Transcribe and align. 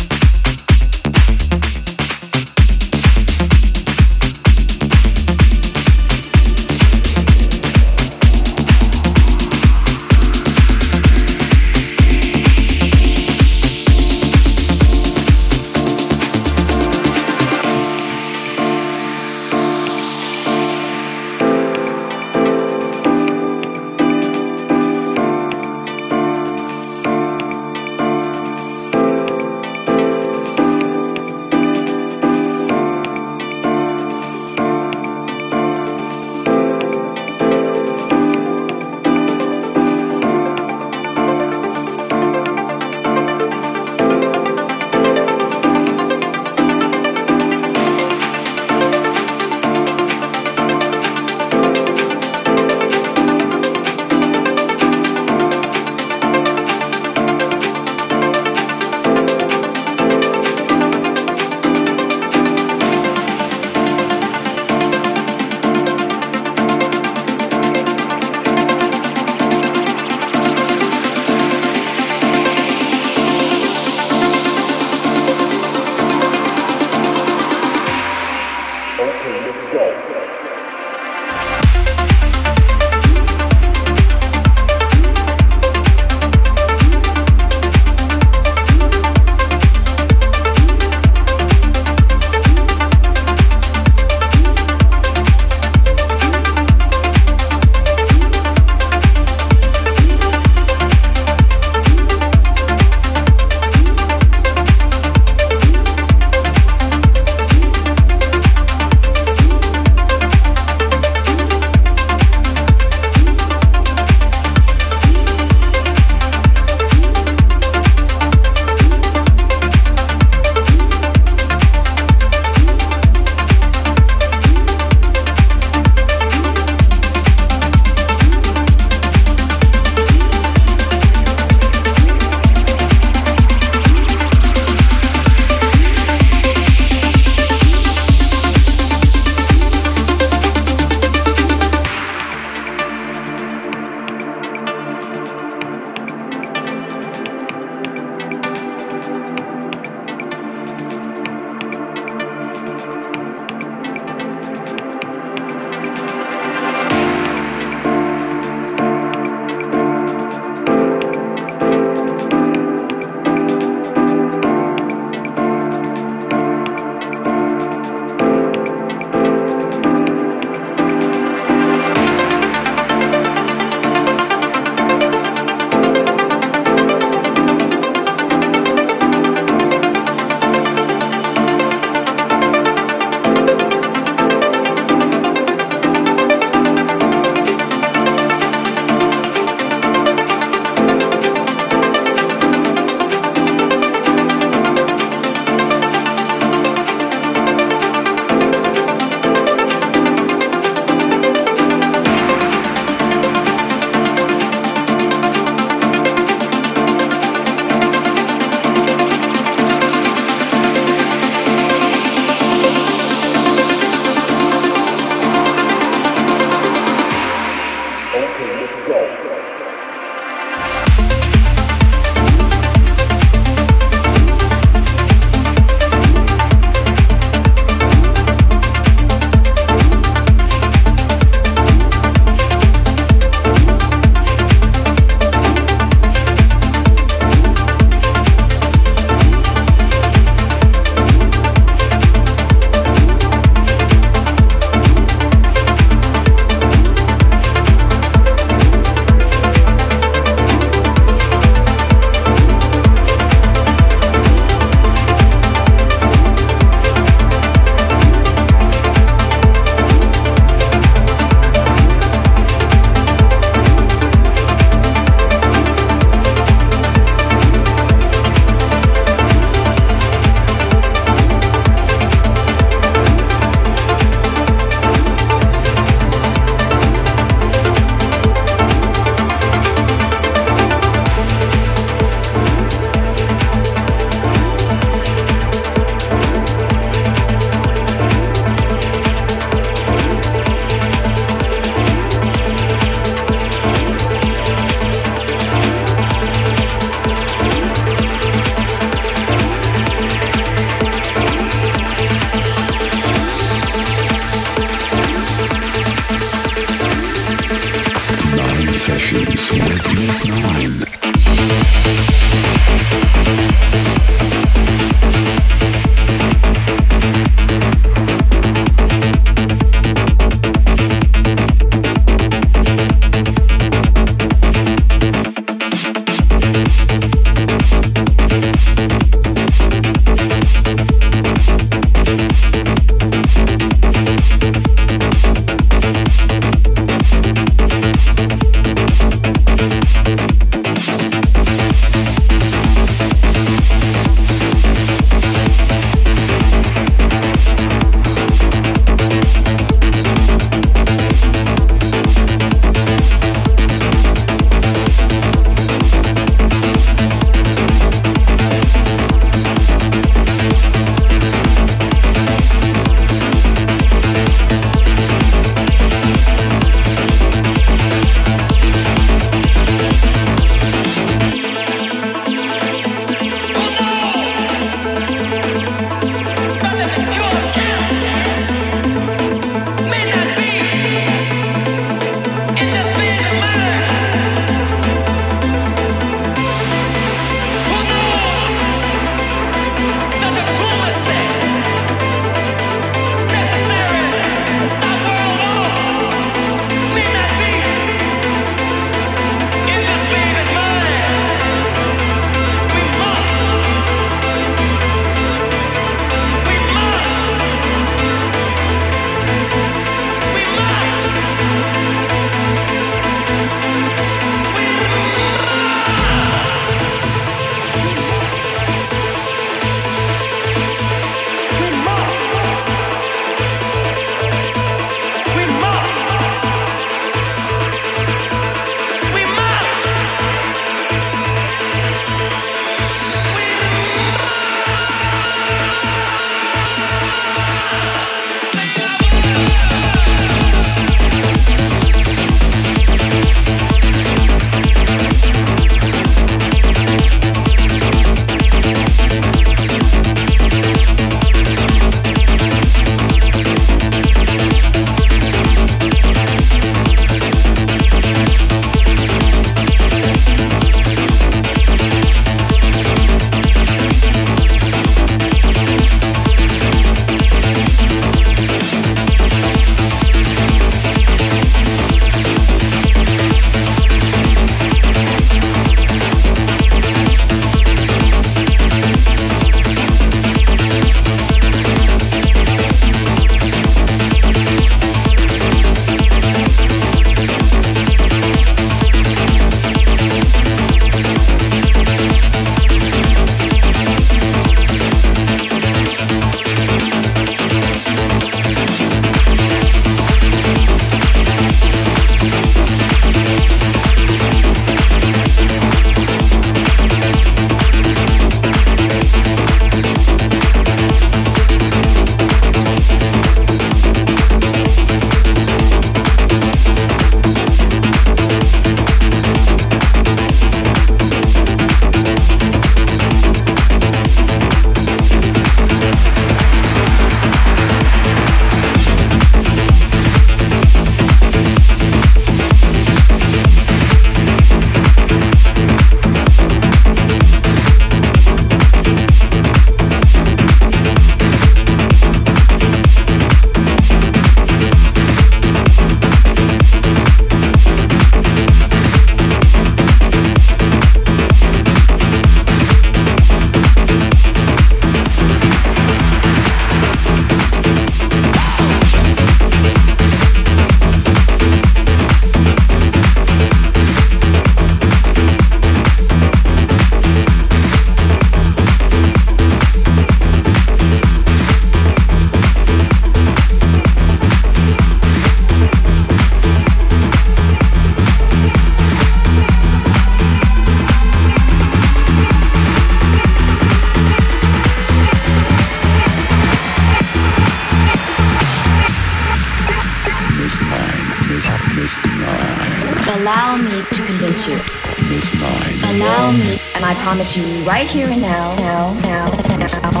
here 597.90 598.08
and 598.08 598.22
now, 598.22 598.54
now, 598.56 598.92
now, 599.00 599.58
now. 599.58 600.00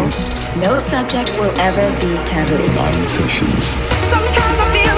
No 0.60 0.78
subject 0.78 1.32
will 1.32 1.50
ever 1.58 1.90
be 2.00 2.24
taboo. 2.24 2.56
Live 2.74 3.10
sessions. 3.10 3.64
Sometimes 4.06 4.60
I 4.60 4.72
feel. 4.72 4.89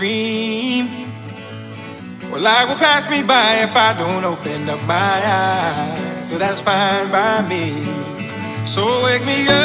Dream. 0.00 0.88
Well, 2.32 2.40
life 2.40 2.68
will 2.68 2.76
pass 2.76 3.04
me 3.10 3.22
by 3.22 3.60
if 3.68 3.76
I 3.76 3.92
don't 3.98 4.24
open 4.24 4.66
up 4.70 4.82
my 4.86 4.96
eyes. 4.96 6.26
So 6.26 6.38
that's 6.38 6.60
fine 6.60 7.10
by 7.10 7.46
me. 7.46 7.84
So 8.64 9.04
wake 9.04 9.24
me 9.26 9.46
up 9.46 9.59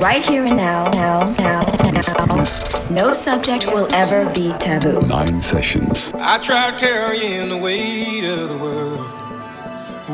right 0.00 0.24
here 0.24 0.44
and 0.44 0.56
now, 0.56 0.88
now, 0.90 1.30
now, 1.38 1.62
now, 1.90 2.44
no 2.90 3.12
subject 3.12 3.66
will 3.66 3.92
ever 3.94 4.24
be 4.34 4.52
taboo. 4.58 5.00
Nine 5.02 5.40
sessions. 5.40 6.12
I 6.14 6.38
tried 6.38 6.78
carrying 6.78 7.48
the 7.48 7.56
weight 7.56 8.24
of 8.24 8.48
the 8.48 8.58
world, 8.58 8.98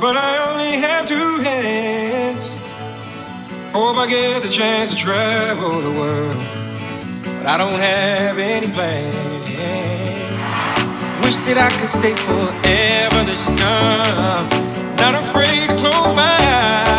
but 0.01 0.17
I 0.17 0.53
only 0.53 0.73
have 0.81 1.07
two 1.07 1.39
hands. 1.39 2.45
Hope 3.73 3.97
I 3.97 4.07
get 4.09 4.43
the 4.43 4.49
chance 4.49 4.91
to 4.91 4.97
travel 4.97 5.81
the 5.81 5.99
world, 5.99 6.37
but 7.39 7.47
I 7.47 7.57
don't 7.57 7.81
have 7.81 8.39
any 8.39 8.69
plans. 8.69 9.33
Wish 11.25 11.37
that 11.47 11.57
I 11.57 11.71
could 11.79 11.89
stay 11.89 12.13
forever 12.13 13.25
this 13.25 13.49
young, 13.49 14.49
not 14.97 15.15
afraid 15.15 15.69
to 15.71 15.77
close 15.77 16.15
my 16.15 16.37
eyes. 16.41 16.92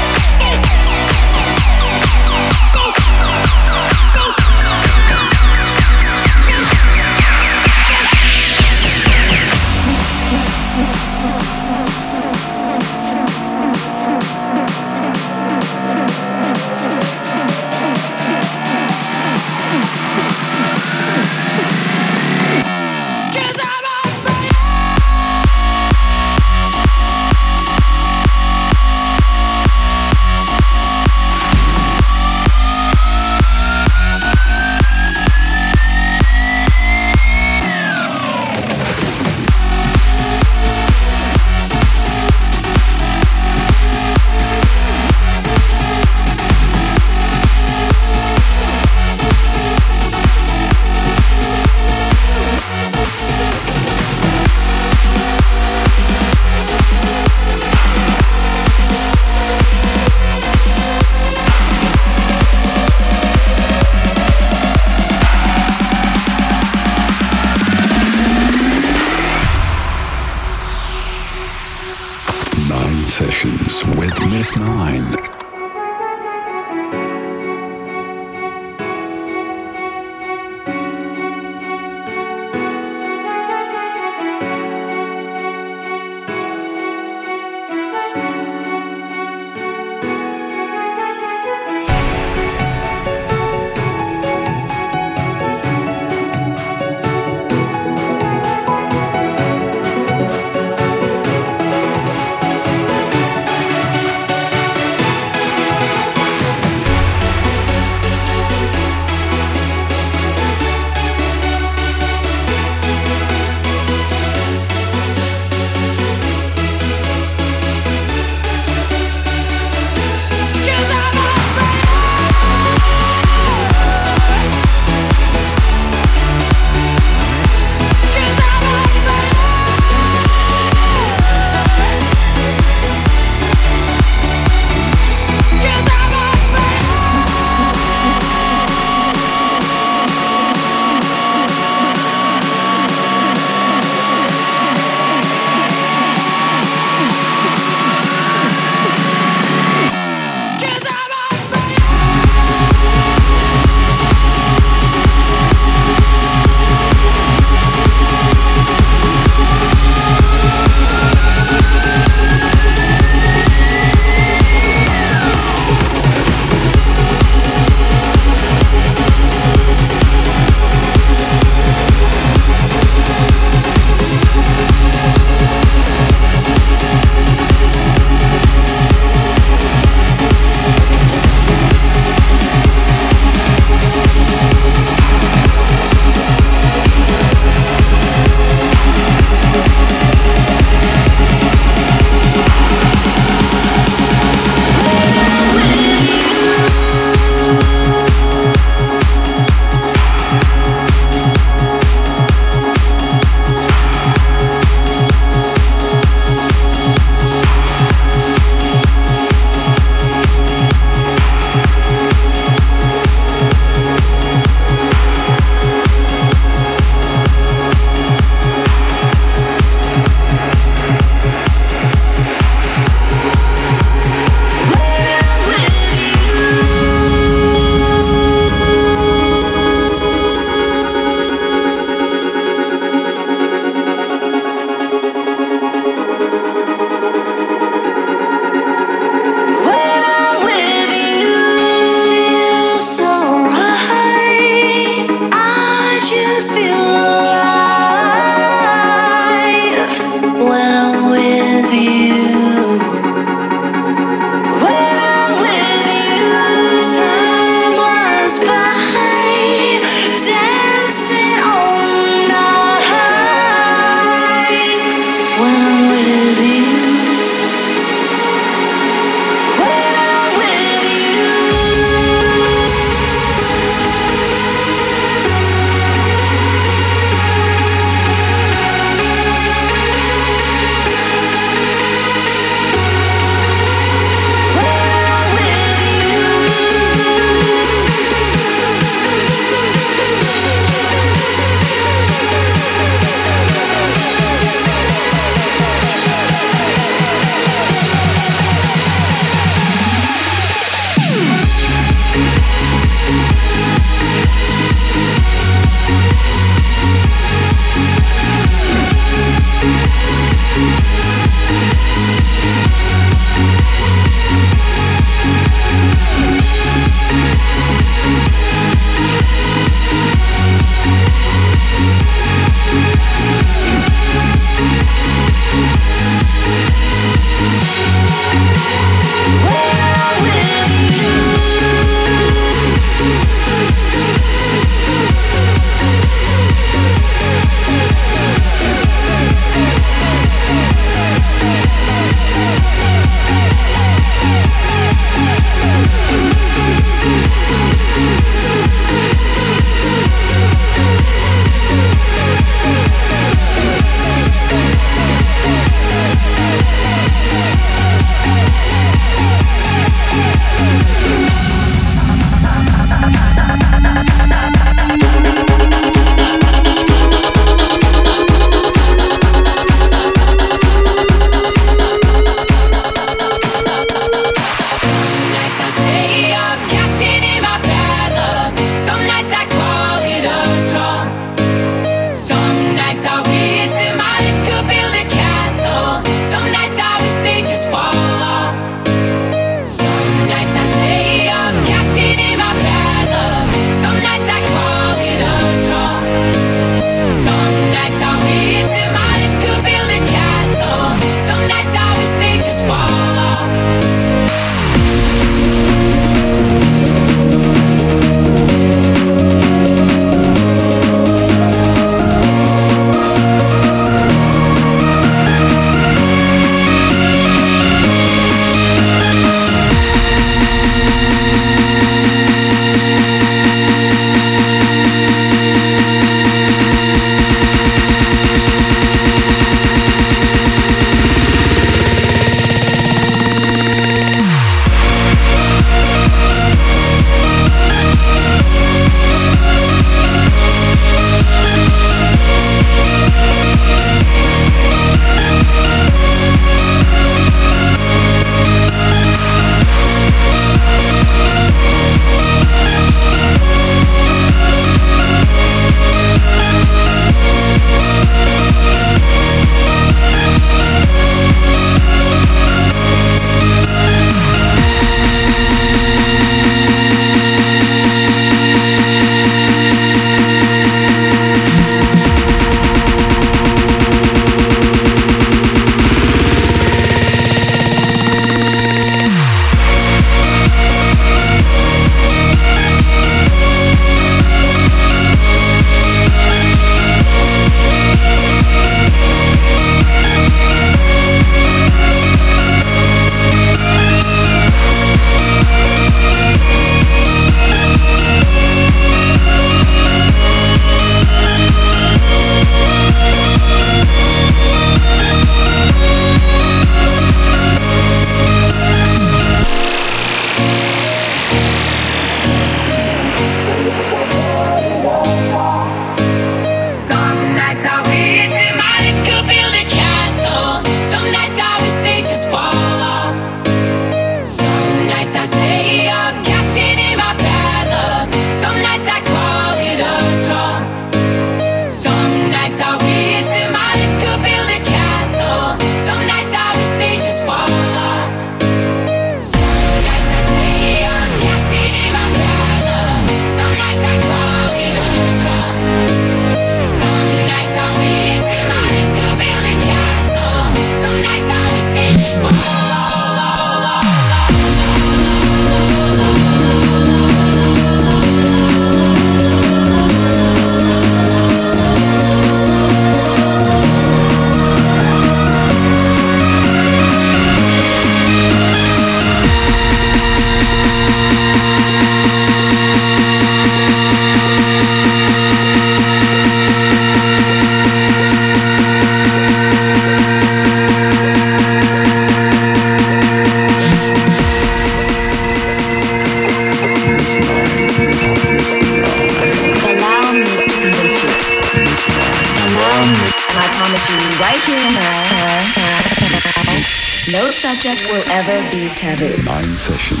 Subject 597.55 597.91
will 597.91 598.03
ever 598.11 598.39
be 598.51 598.69
taboo. 598.75 599.11
Nine 599.25 599.43
sessions. 599.43 600.00